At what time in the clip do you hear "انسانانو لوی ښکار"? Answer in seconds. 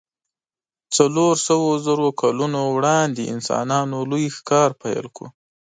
3.35-4.69